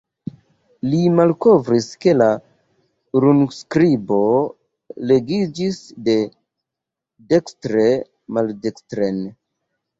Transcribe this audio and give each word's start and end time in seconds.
Li 0.85 1.01
malkovris 1.17 1.87
ke 2.05 2.13
la 2.15 2.29
runskribo 3.27 4.19
legiĝis 5.13 5.79
de 6.09 6.17
dekstre 7.35 7.89
maldekstren. 8.39 9.25